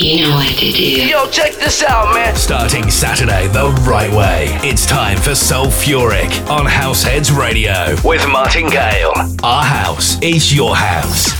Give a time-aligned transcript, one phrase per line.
[0.00, 1.08] You know what to do.
[1.08, 2.36] Yo, check this out, man.
[2.36, 4.46] Starting Saturday the right way.
[4.62, 9.12] It's time for Soulfuric on Househeads Radio with Martin Gale.
[9.42, 11.32] Our house is your house.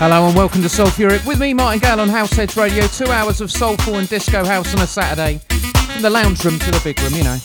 [0.00, 2.84] Hello and welcome to Soulfuric with me, Martin Gale on Househeads Radio.
[2.88, 5.38] Two hours of soulful and disco house on a Saturday.
[5.92, 7.38] From the lounge room to the big room, you know.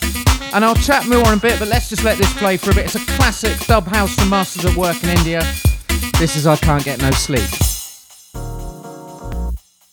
[0.52, 2.74] And I'll chat more in a bit, but let's just let this play for a
[2.74, 2.86] bit.
[2.86, 5.42] It's a classic dub house from Masters at Work in India.
[6.18, 7.69] This is I Can't Get No Sleep.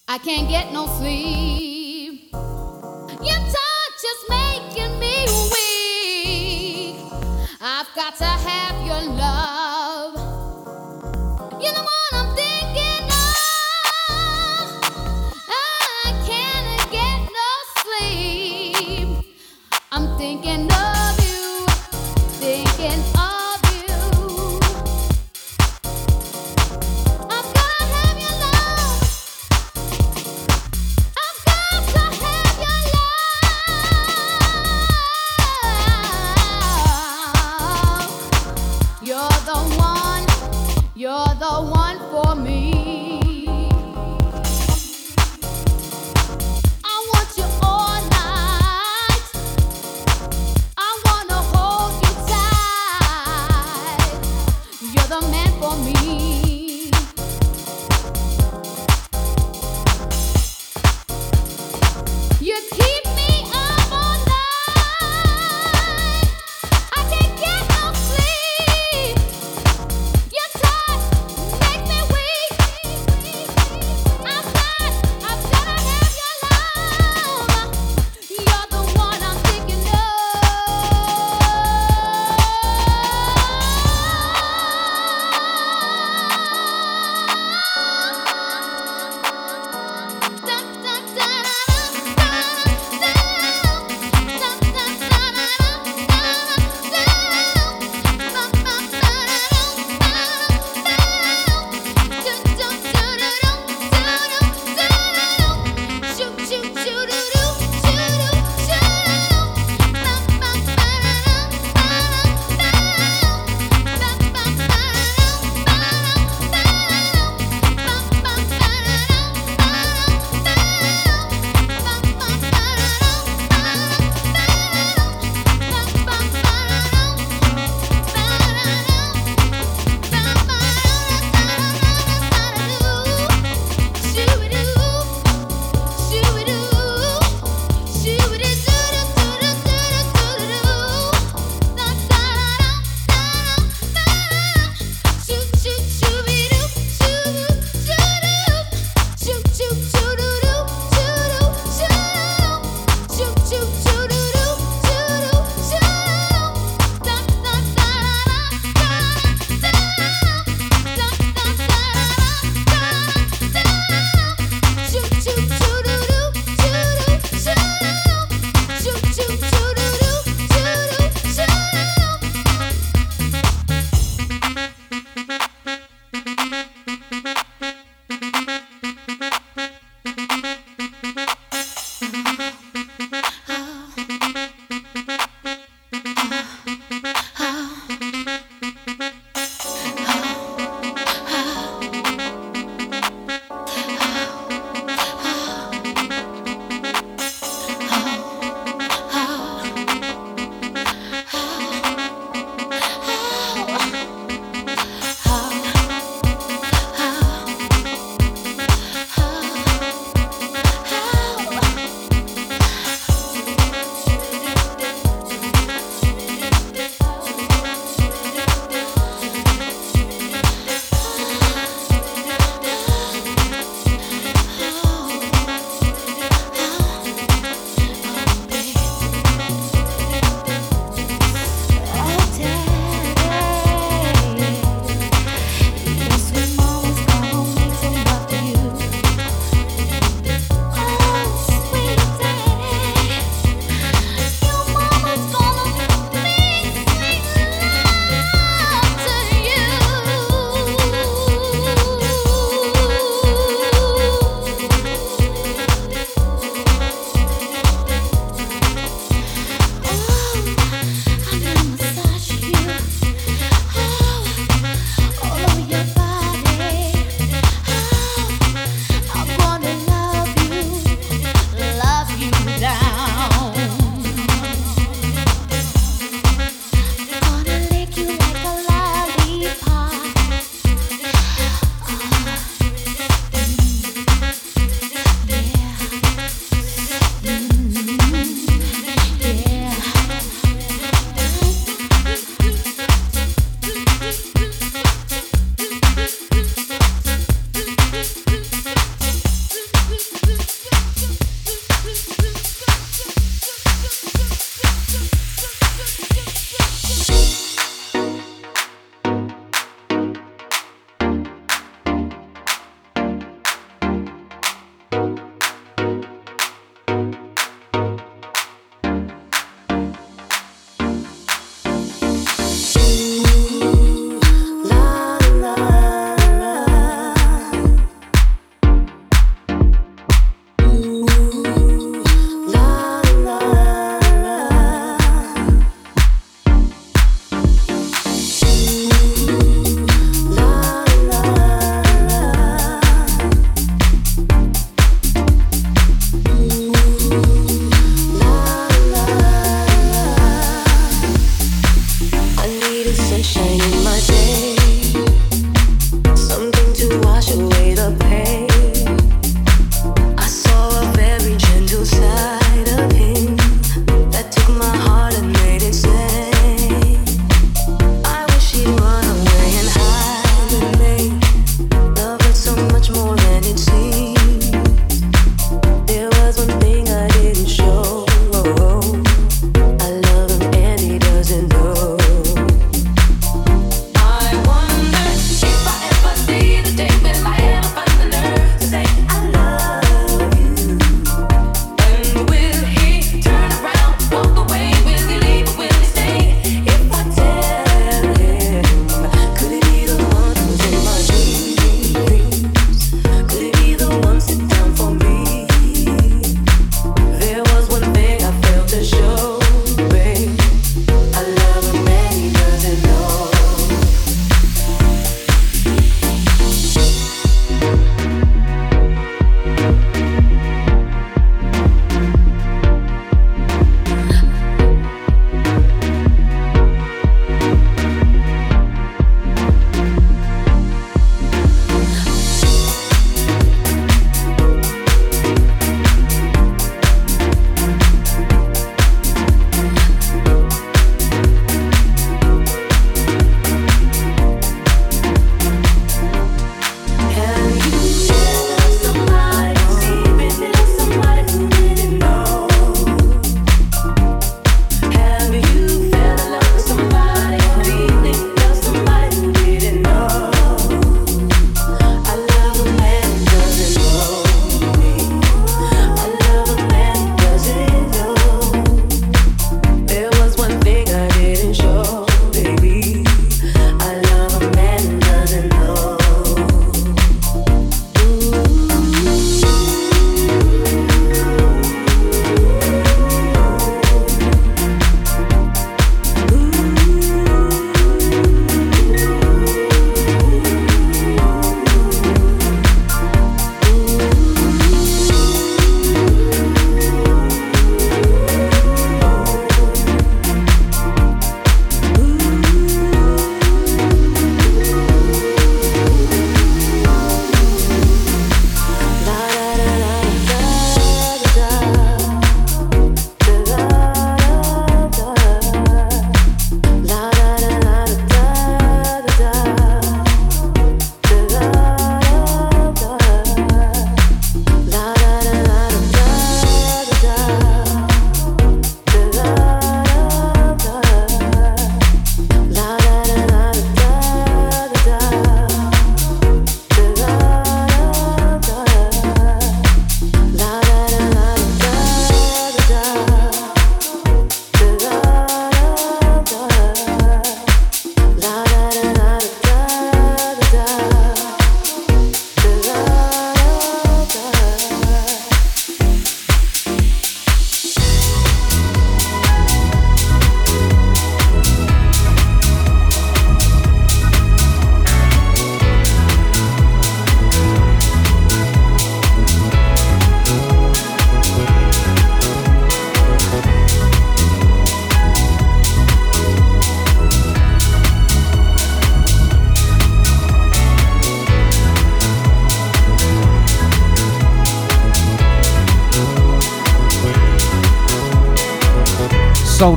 [0.10, 2.30] I can't get no sleep.
[2.32, 6.96] Your touch is making me weak.
[7.60, 9.77] I've got to have your love.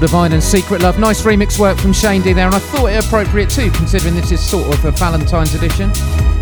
[0.01, 0.99] Divine and Secret Love.
[0.99, 4.33] Nice remix work from Shane D there, and I thought it appropriate too, considering this
[4.33, 5.91] is sort of a Valentine's edition.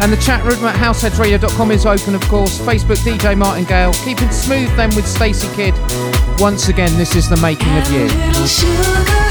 [0.00, 2.58] And the chat room at househeadsradio.com is open, of course.
[2.58, 5.74] Facebook DJ Martin Gale, Keeping smooth then with Stacey Kidd.
[6.38, 9.27] Once again, this is the making of you.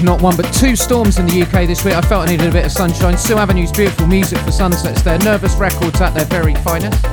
[0.00, 1.92] With not one but two storms in the UK this week.
[1.92, 3.18] I felt I needed a bit of sunshine.
[3.18, 5.18] Sue Avenue's beautiful music for sunsets there.
[5.18, 7.04] Nervous Records at their very finest.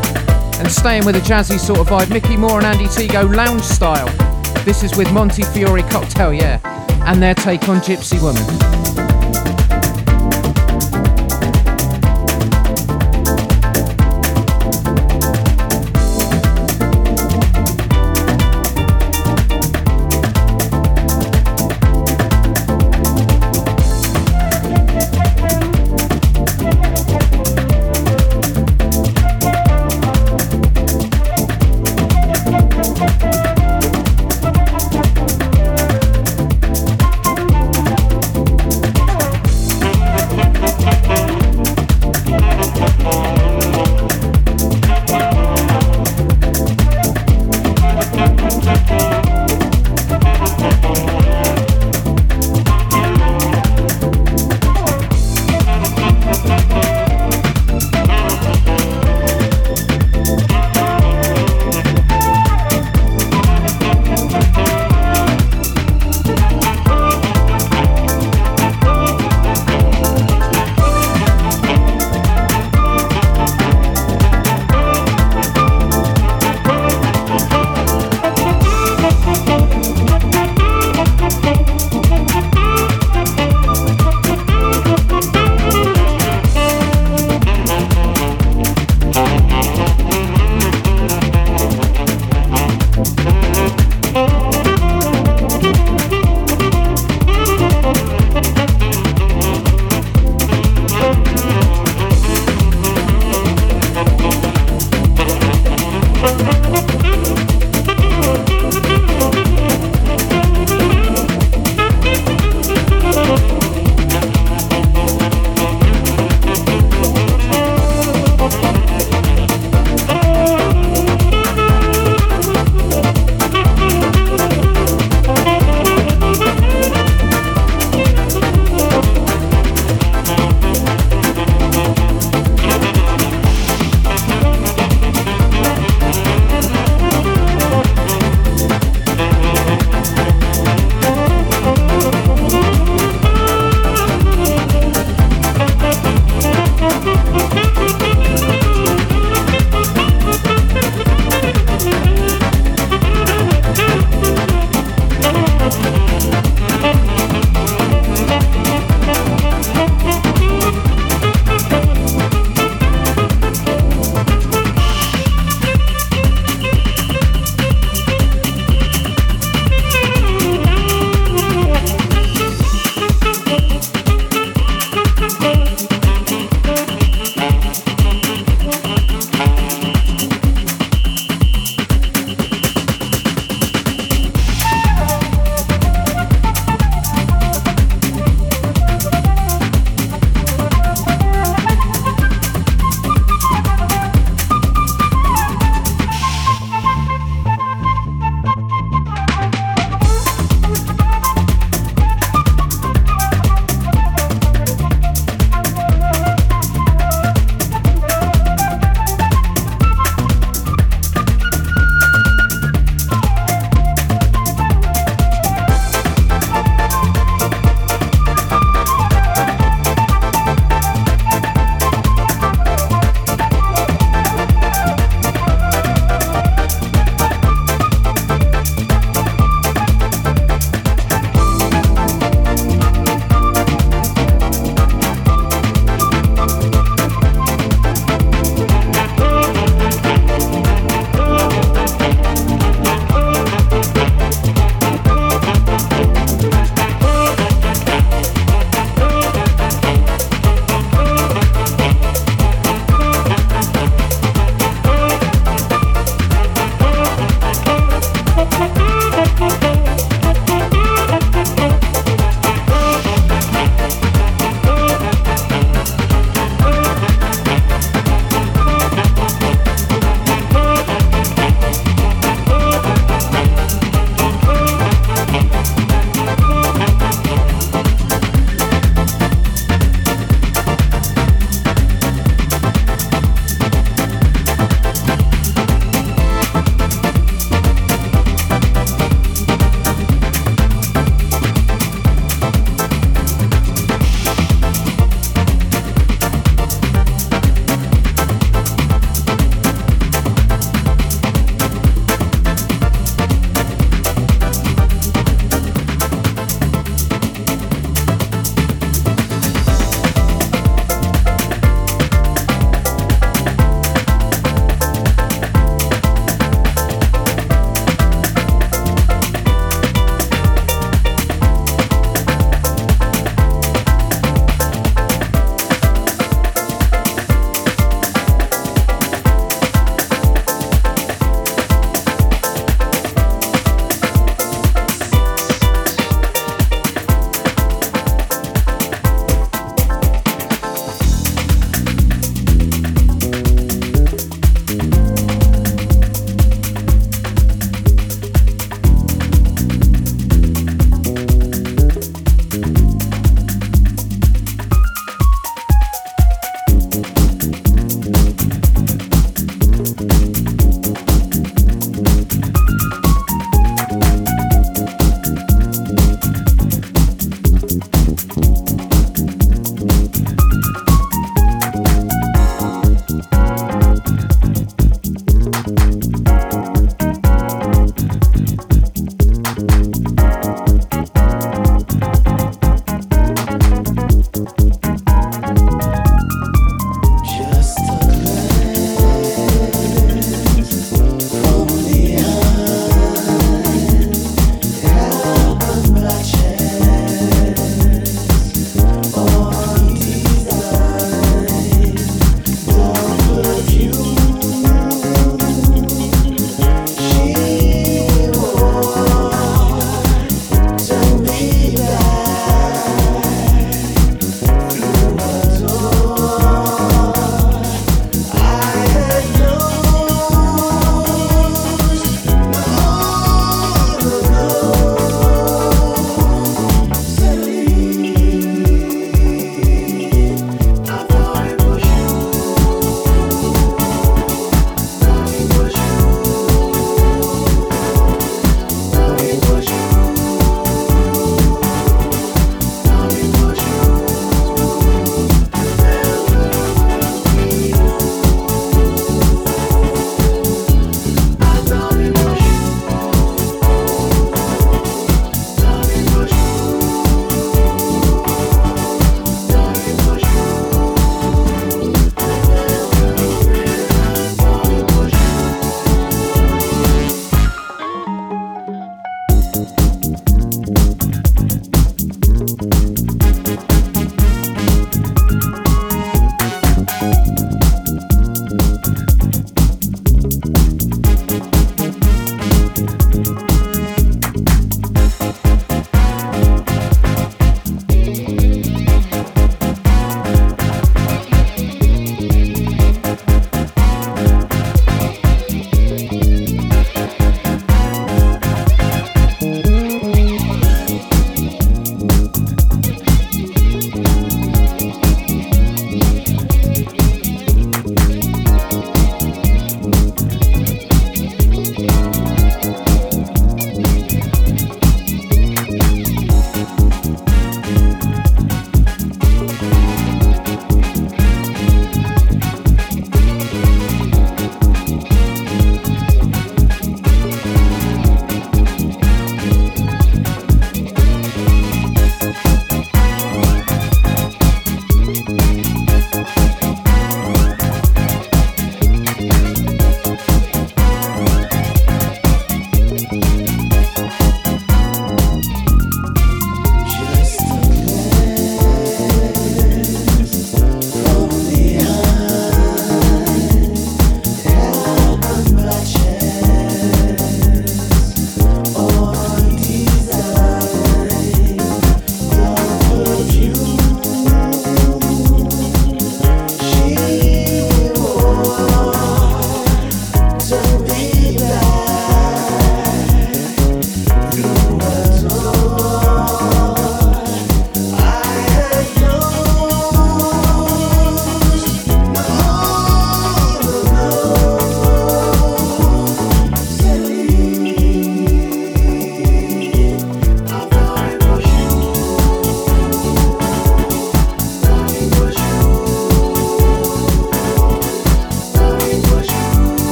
[0.57, 3.63] And staying with a jazzy sort of vibe, Micky More and Andy Tee go lounge
[3.63, 4.07] style.
[4.63, 6.61] This is with Montefiori Cocktail, yeah,
[7.05, 8.76] and their take on Gypsy Woman.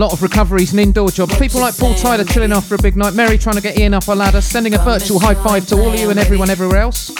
[0.00, 1.38] Lot of recoveries and indoor jobs.
[1.38, 3.12] People like Paul Tyler chilling after a big night.
[3.12, 4.40] Mary trying to get Ian up a ladder.
[4.40, 7.10] Sending a virtual high five to all of you and everyone everywhere else.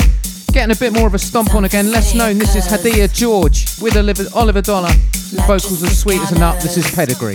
[0.52, 1.90] Getting a bit more of a stomp on again.
[1.90, 3.96] Less known, this is Hadia George with
[4.34, 4.90] Oliver Dollar.
[5.46, 6.60] Vocals as sweet as a nut.
[6.62, 7.34] This is Pedigree.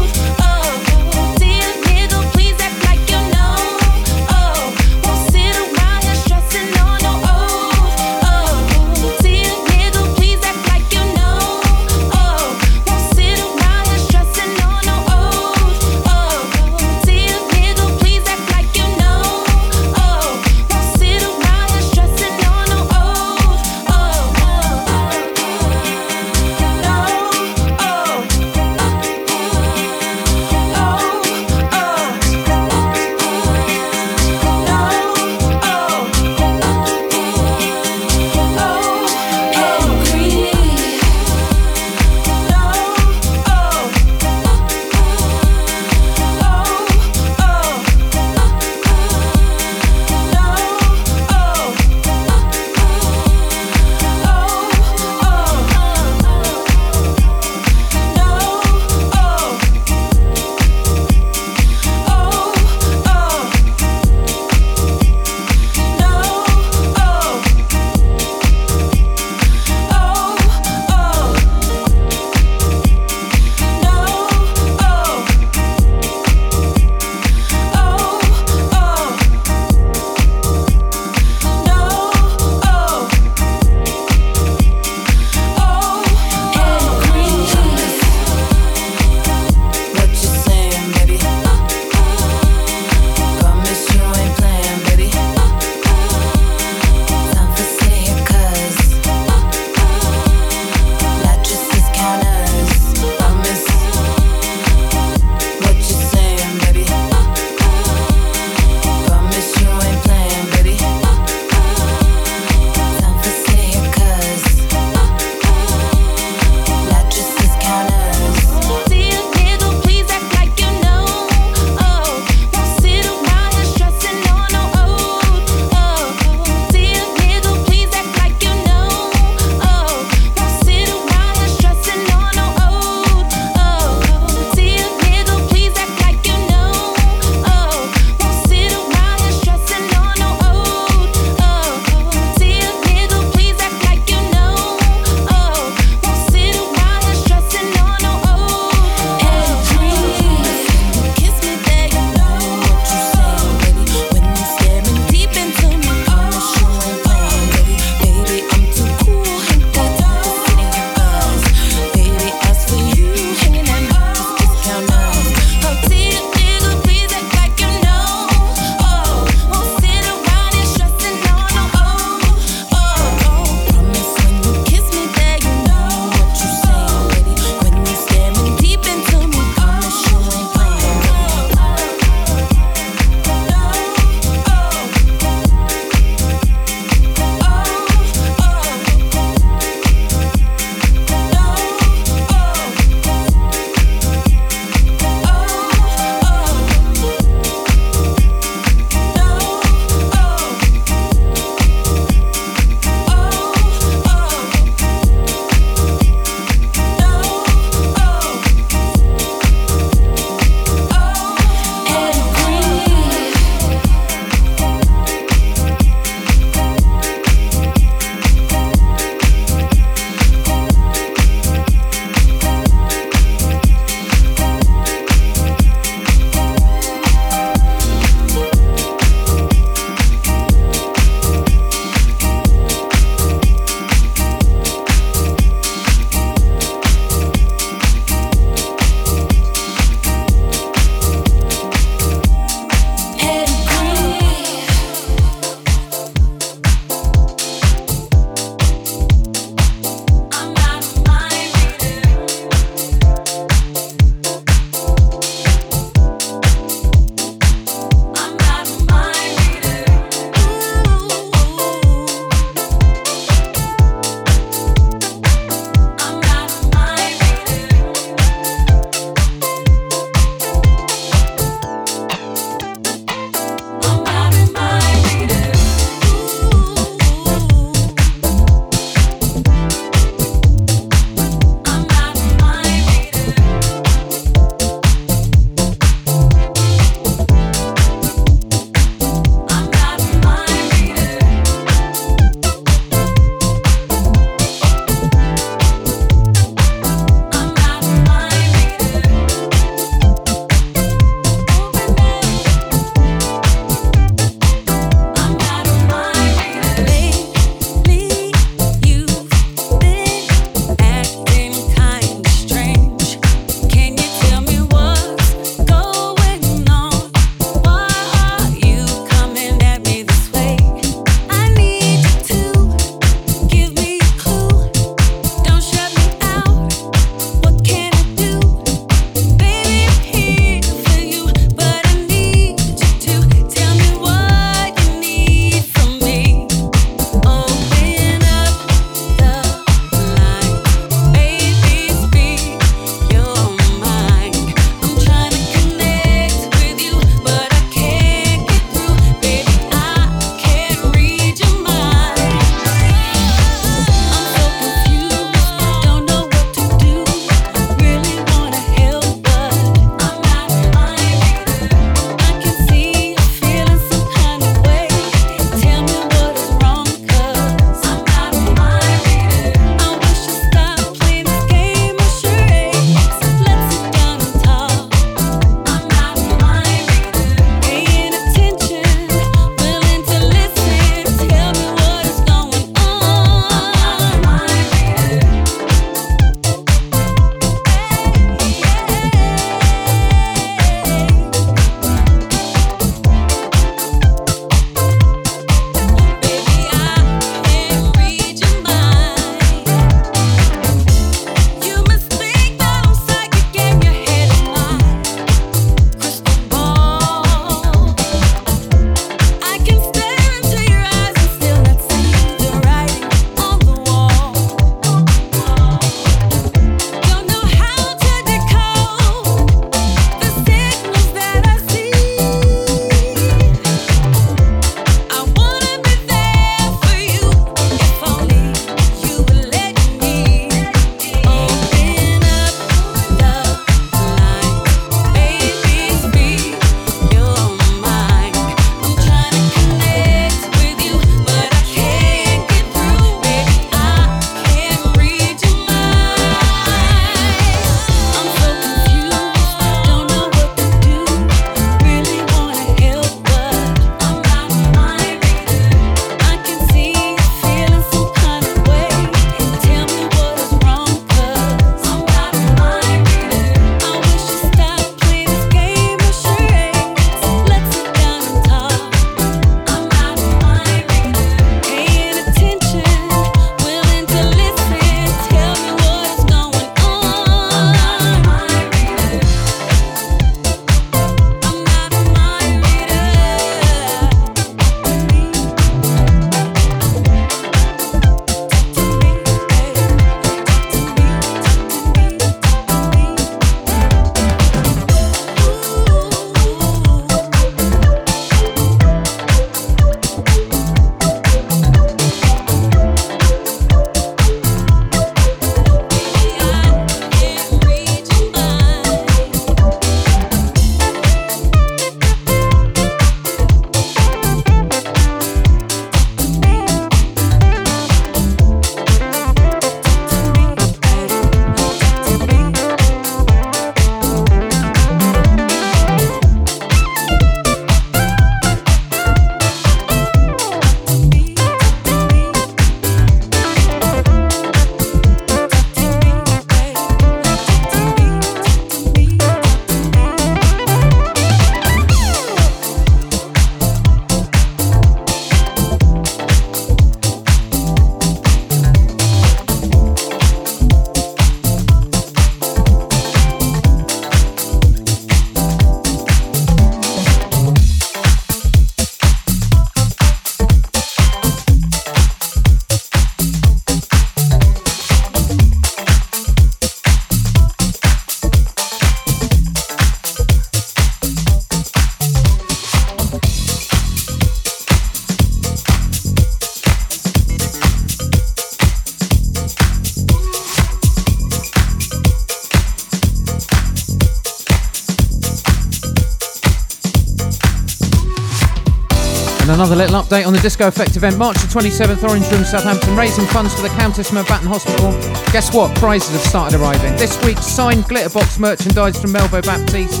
[590.06, 593.62] Update on the Disco Effect event, March the 27th, Orange Room, Southampton, raising funds for
[593.62, 594.92] the Countess Mountbatten Hospital.
[595.32, 595.74] Guess what?
[595.78, 596.94] Prizes have started arriving.
[596.96, 600.00] This week's signed Glitterbox merchandise from Melvo Baptiste.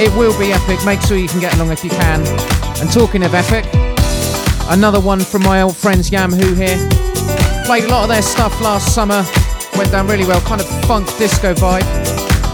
[0.00, 0.84] It will be epic.
[0.84, 2.26] Make sure you can get along if you can.
[2.80, 3.66] And talking of epic,
[4.68, 6.76] another one from my old friends Yamhoo here.
[7.66, 9.22] Played a lot of their stuff last summer.
[9.76, 11.86] Went down really well, kind of funk disco vibe.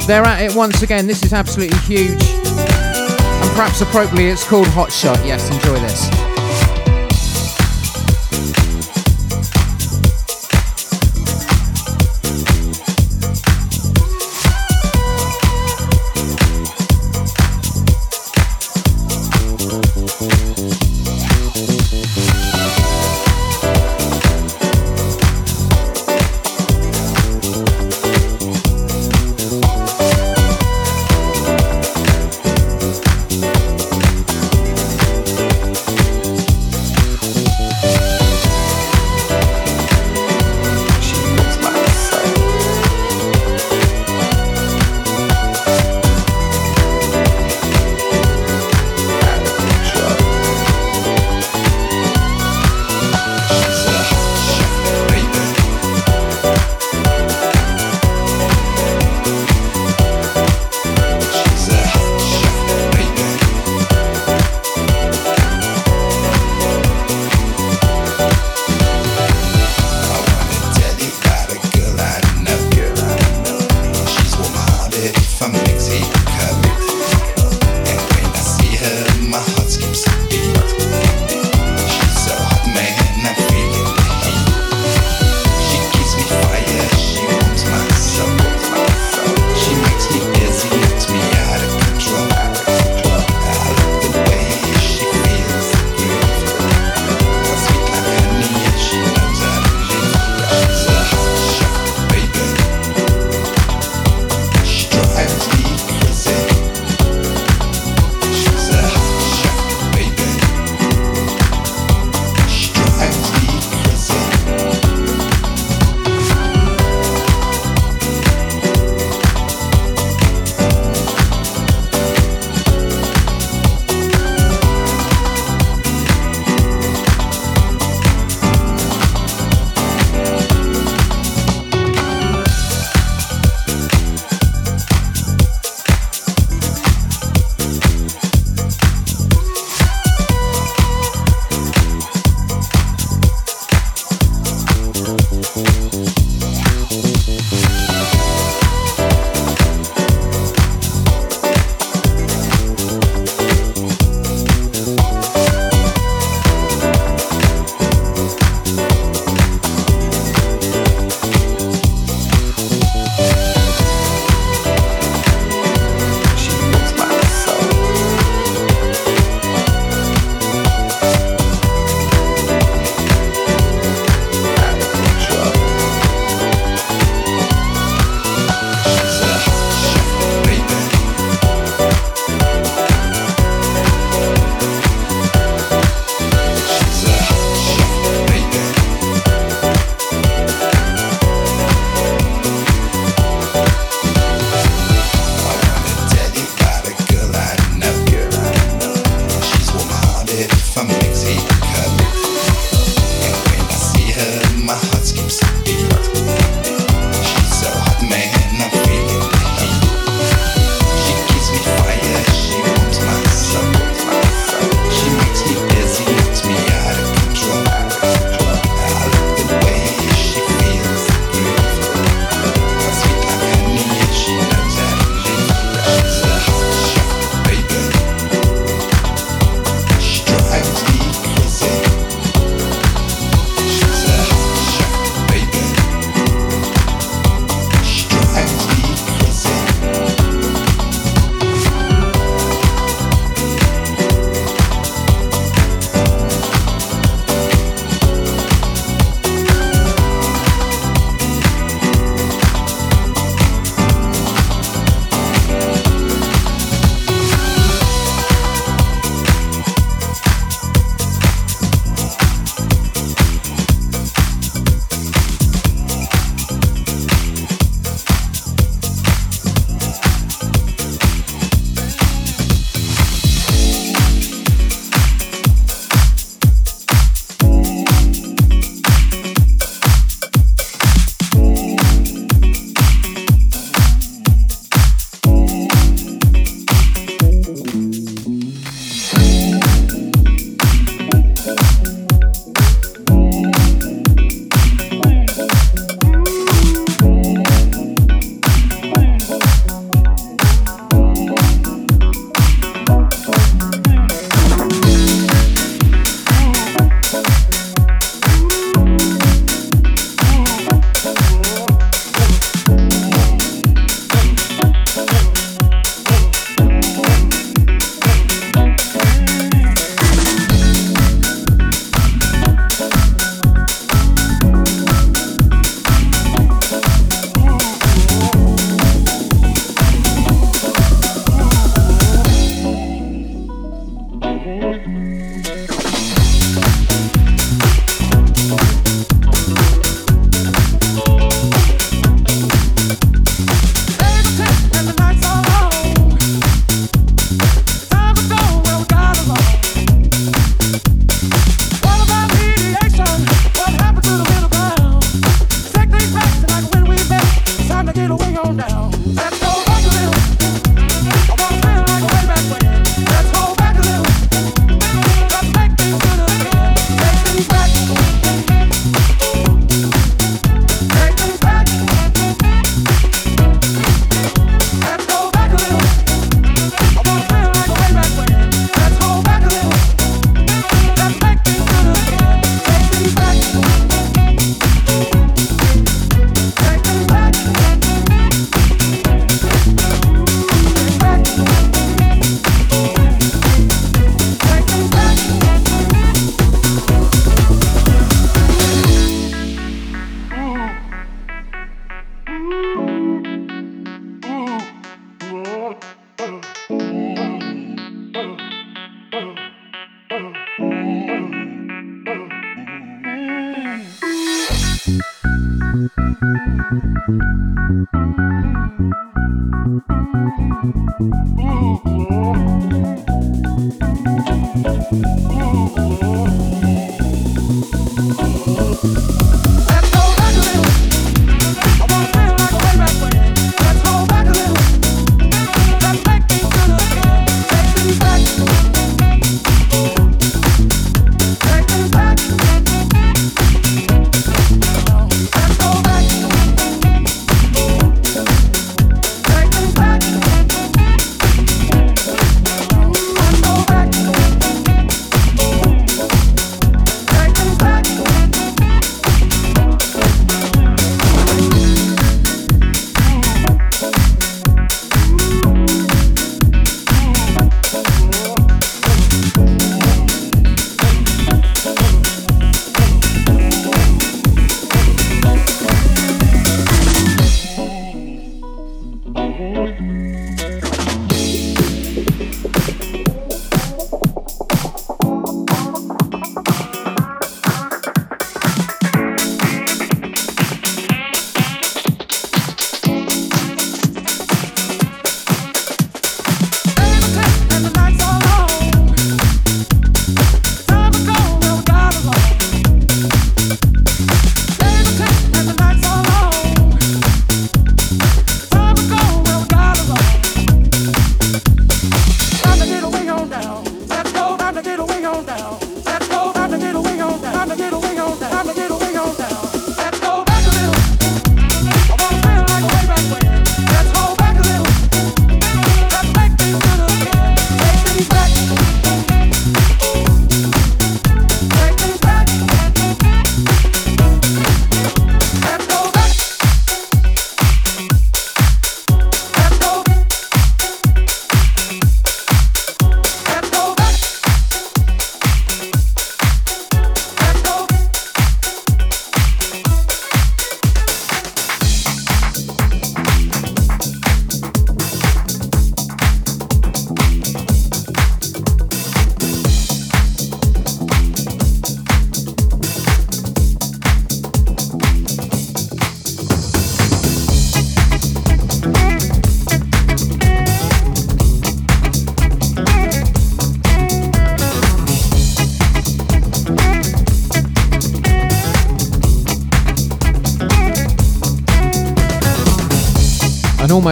[0.07, 1.07] They're at it once again.
[1.07, 2.23] This is absolutely huge.
[2.23, 5.25] And perhaps appropriately, it's called Hot Shot.
[5.25, 6.32] Yes, enjoy this.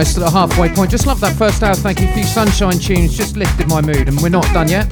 [0.01, 0.89] Almost at the halfway point.
[0.89, 1.75] Just love that first hour.
[1.75, 2.09] Thank you.
[2.09, 4.91] A few sunshine tunes just lifted my mood, and we're not done yet.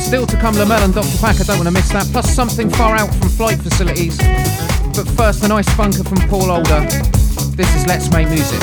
[0.00, 1.18] Still to come, Lamel and Dr.
[1.18, 1.42] Pack.
[1.42, 2.06] I don't want to miss that.
[2.06, 4.16] Plus something far out from Flight Facilities.
[4.96, 6.80] But first, a nice funker from Paul Older.
[7.54, 8.62] This is Let's Make Music.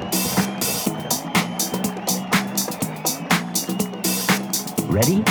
[4.91, 5.23] Ready?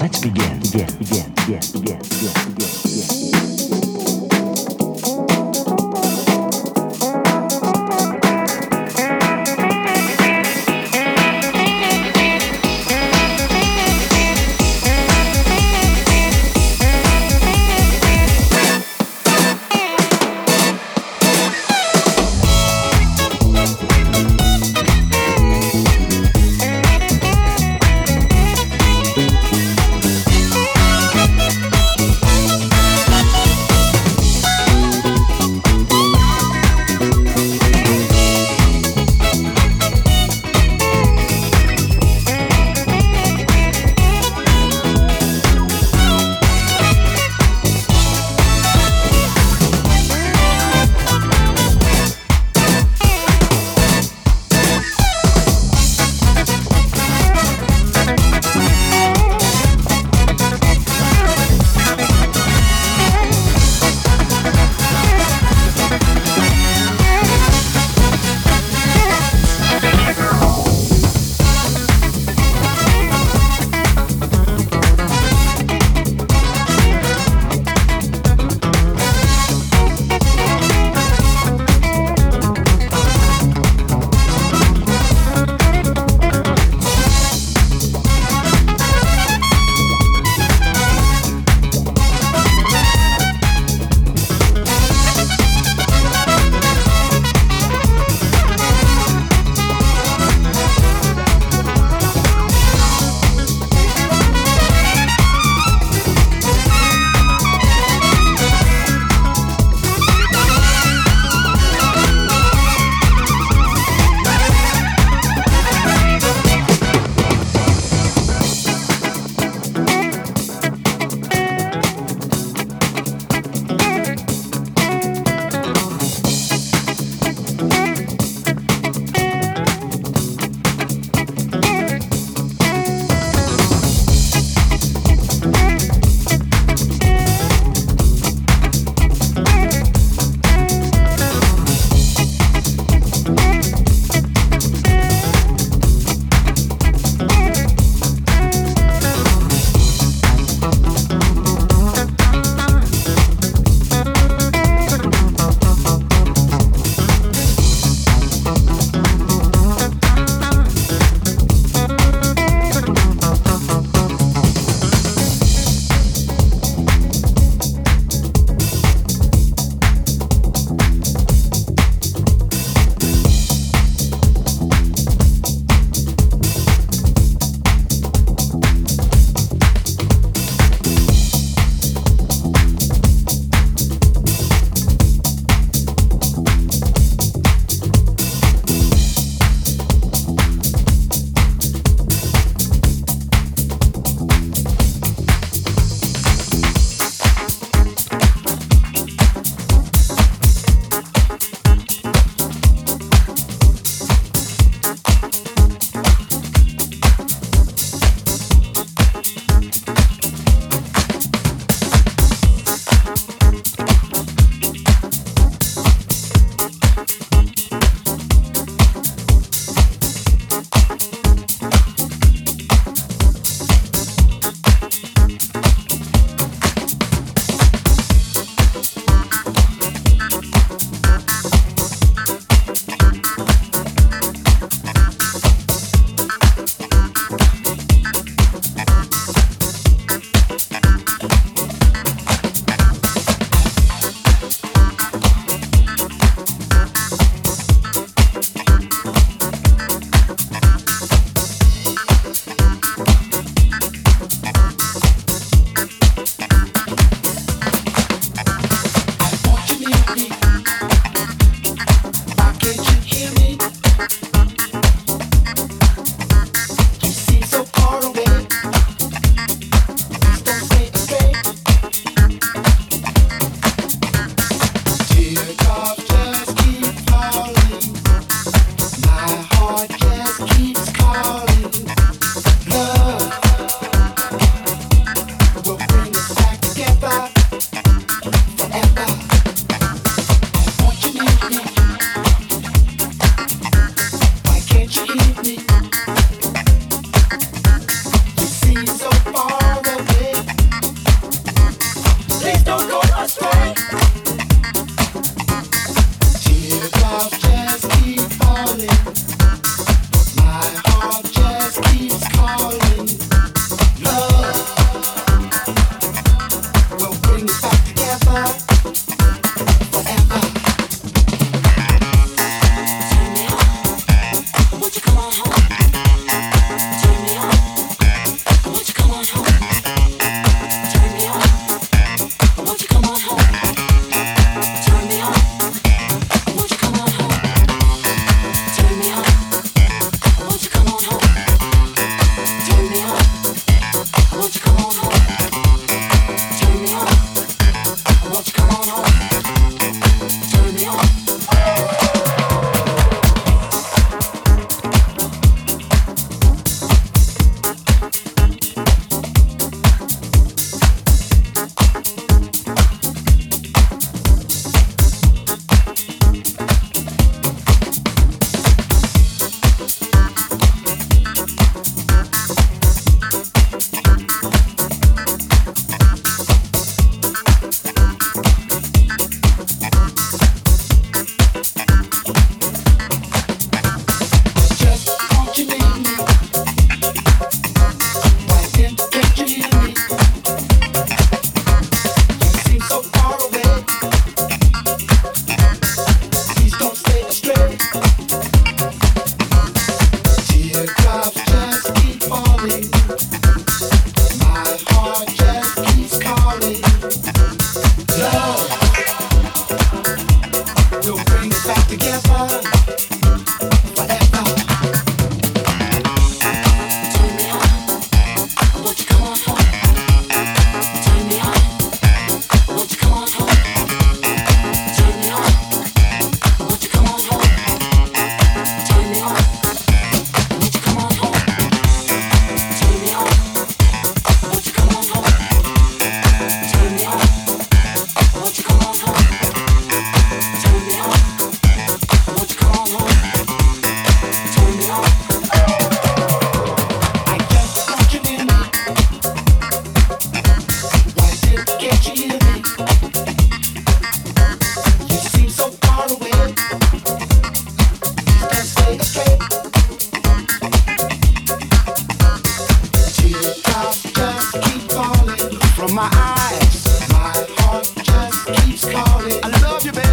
[0.00, 0.58] Let's begin.
[0.58, 2.85] Begin, begin, begin, begin, begin, begin.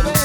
[0.03, 0.22] News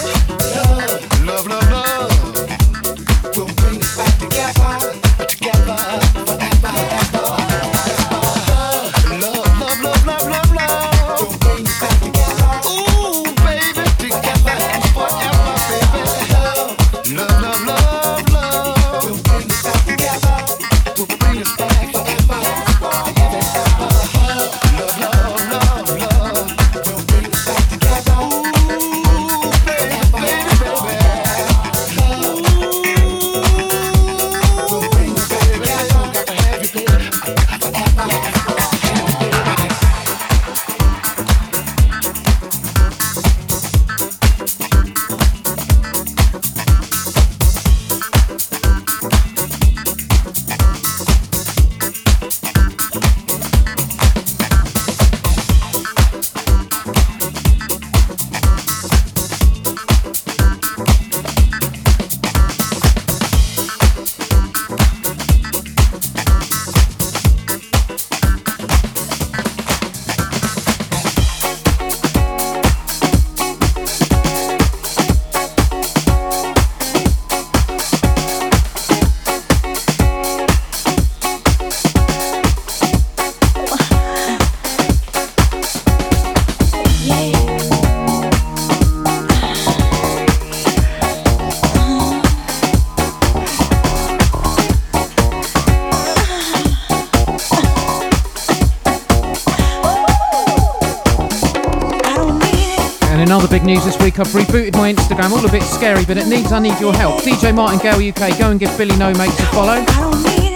[105.28, 107.22] Instagram, all a bit scary, but it needs I need your help.
[107.22, 109.84] DJ Martin Gale UK, go and give Billy No Mates a follow.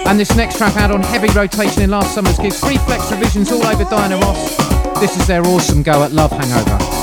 [0.06, 3.52] And this next track out on heavy rotation in last summer's gives free flex revisions
[3.52, 4.56] all over Diana Ross.
[5.00, 7.01] This is their awesome go at Love Hangover.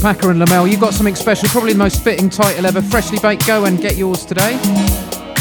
[0.00, 2.80] Packer and Lamel, you've got something special, probably the most fitting title ever.
[2.80, 4.58] Freshly baked, go and get yours today.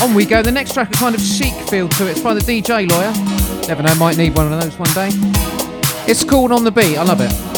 [0.01, 0.41] On we go.
[0.41, 2.11] The next track, a kind of chic feel to it.
[2.11, 3.13] It's by the DJ Lawyer.
[3.67, 5.09] Never know, might need one of those one day.
[6.09, 6.97] It's called On the Beat.
[6.97, 7.48] I love it.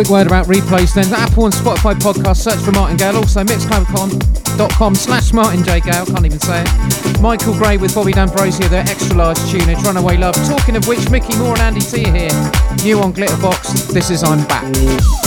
[0.00, 1.12] Quick word about replays then.
[1.12, 3.16] Apple and Spotify podcast, search for Martin Gale.
[3.16, 5.80] Also, mixcloud.com slash Martin J.
[5.80, 7.20] Gale, can't even say it.
[7.20, 10.36] Michael Gray with Bobby D'Ambrosio, their extra large tunage, Runaway Love.
[10.48, 12.30] Talking of which, Micky More and Andy Tee are here.
[12.82, 15.19] New on Glitterbox, this is I'm Back.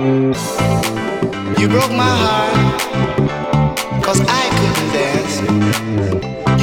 [0.00, 2.80] You broke my heart,
[4.02, 5.34] cause I couldn't dance.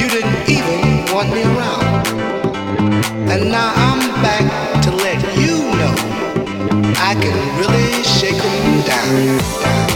[0.00, 2.08] You didn't even want me around.
[3.30, 5.94] And now I'm back to let you know
[6.98, 9.87] I can really shake them down, down,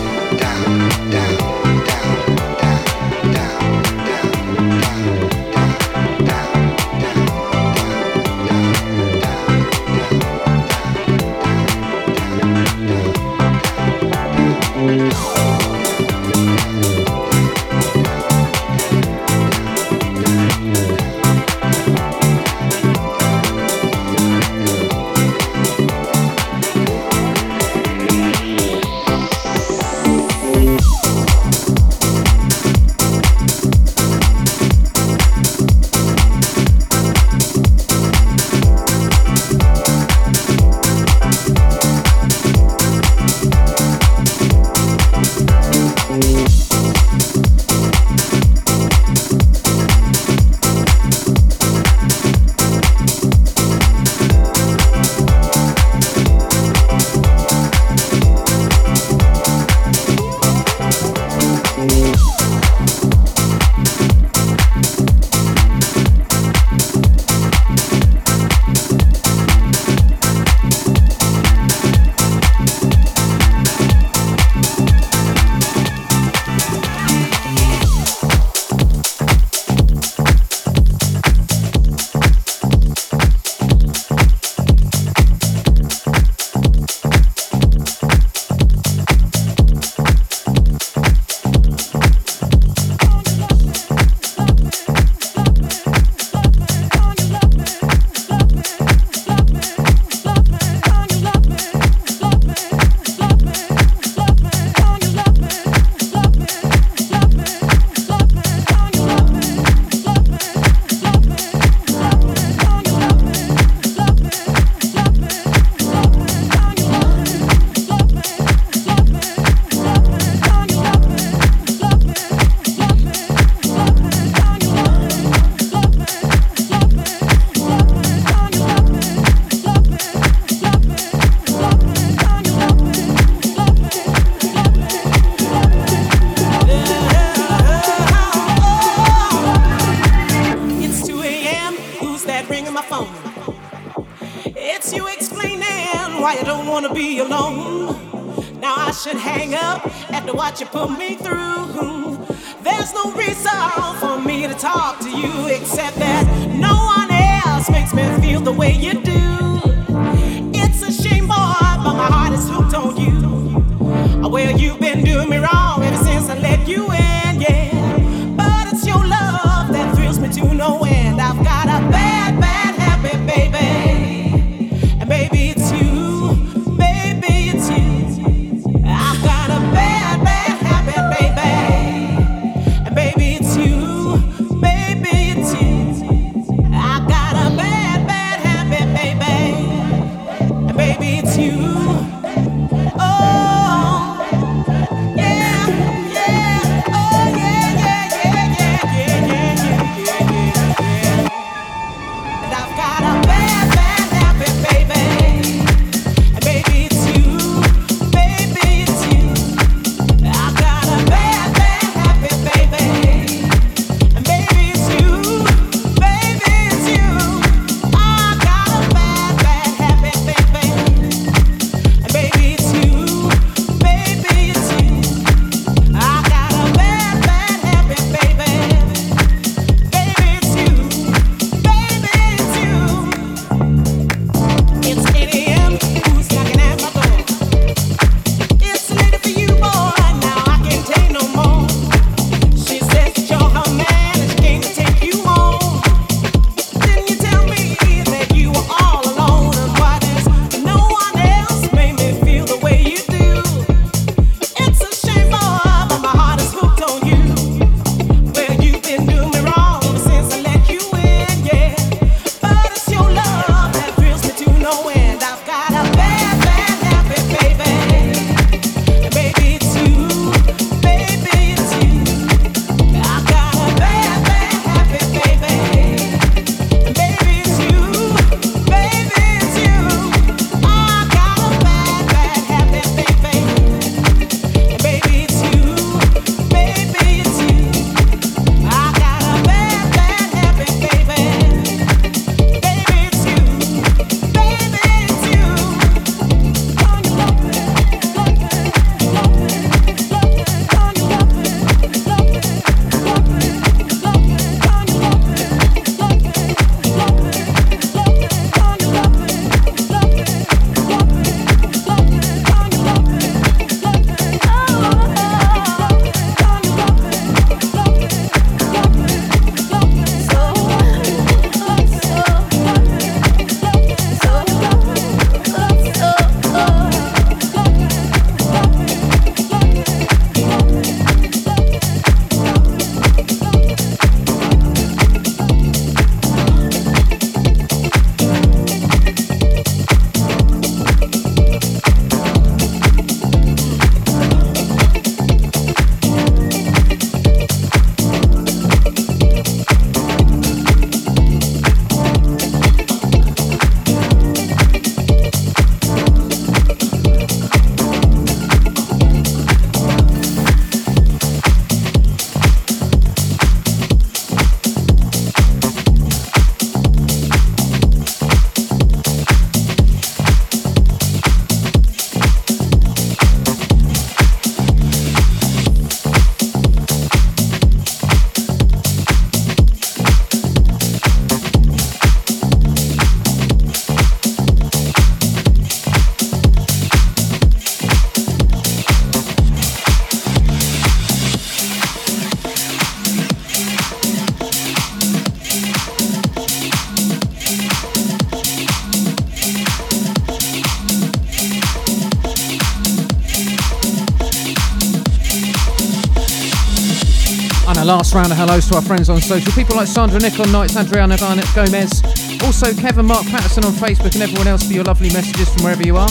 [407.92, 409.52] last round of hellos to our friends on social.
[409.52, 412.02] People like Sandra Nick Knights, Nights, Adriana Garnett Gomez.
[412.42, 415.82] Also, Kevin Mark Patterson on Facebook and everyone else for your lovely messages from wherever
[415.82, 416.08] you are.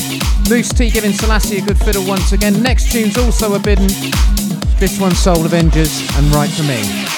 [0.48, 2.62] Mousse T giving Selassie a good fiddle once again.
[2.62, 3.88] Next tune's also a bidden.
[4.78, 7.10] This one's Soul Avengerz and Right for Me.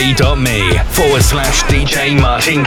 [0.00, 2.62] fb.me forward slash DJ Martin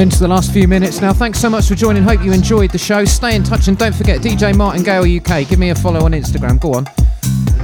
[0.00, 1.12] into the last few minutes now.
[1.12, 2.02] Thanks so much for joining.
[2.02, 3.04] Hope you enjoyed the show.
[3.04, 5.46] Stay in touch and don't forget DJ Martin Gale UK.
[5.48, 6.58] Give me a follow on Instagram.
[6.58, 6.86] Go on.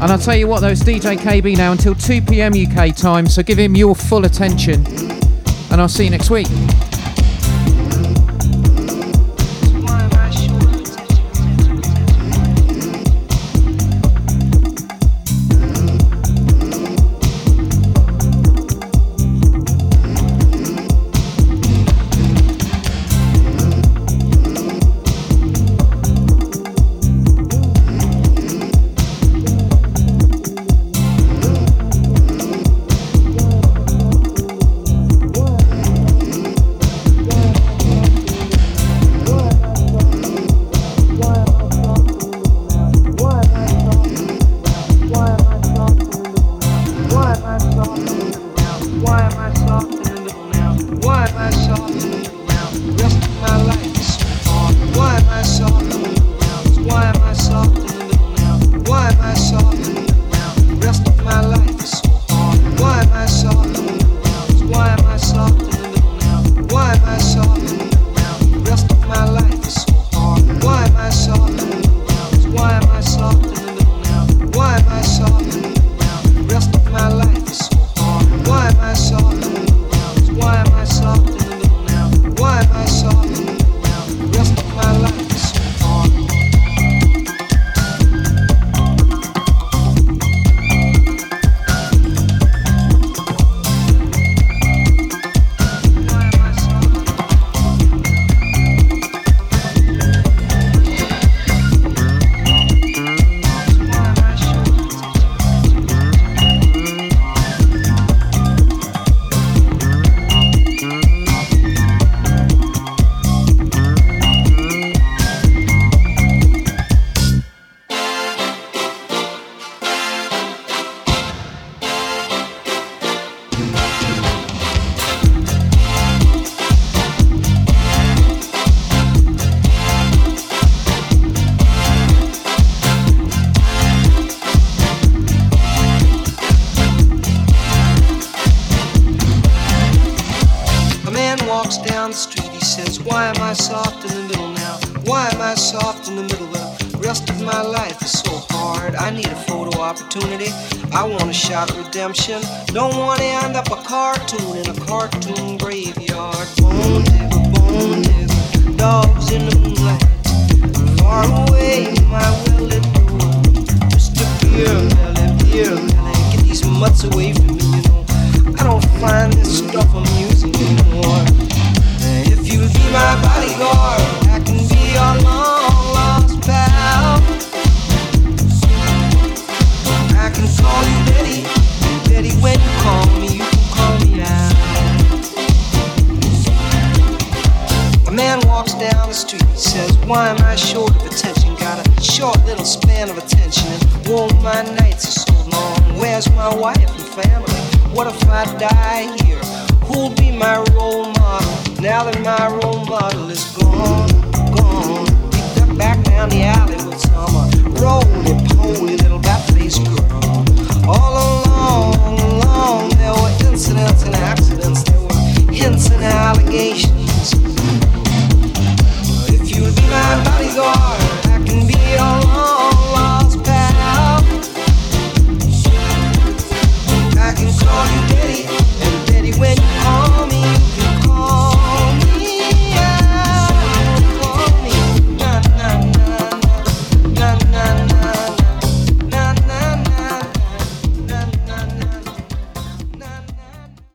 [0.03, 3.27] And I'll tell you what, though, it's DJ KB now until 2 pm UK time,
[3.27, 4.85] so give him your full attention.
[5.71, 6.47] And I'll see you next week.